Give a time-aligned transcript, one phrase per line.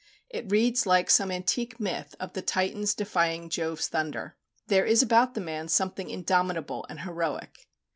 [0.31, 4.35] It reads like some antique myth of the Titans defying Jove's thunder.
[4.65, 7.67] There is about the man something indomitable and heroic.